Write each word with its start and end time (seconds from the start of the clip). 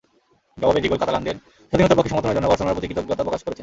জবাবে 0.61 0.79
রিগল 0.79 0.97
কাতালানদের 1.01 1.35
স্বাধীনতার 1.69 1.97
পক্ষে 1.97 2.11
সমর্থনের 2.11 2.37
জন্য 2.37 2.47
বার্সেলোনার 2.49 2.75
প্রতি 2.75 2.87
কৃতজ্ঞতা 2.89 3.25
প্রকাশ 3.25 3.41
করেছেন। 3.43 3.59